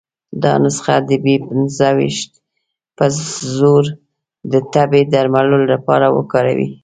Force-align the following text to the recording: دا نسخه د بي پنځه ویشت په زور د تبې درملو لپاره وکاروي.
دا 0.43 0.53
نسخه 0.63 0.95
د 1.09 1.11
بي 1.23 1.35
پنځه 1.47 1.87
ویشت 1.97 2.31
په 2.97 3.05
زور 3.55 3.85
د 4.51 4.53
تبې 4.73 5.01
درملو 5.13 5.59
لپاره 5.73 6.07
وکاروي. 6.17 6.69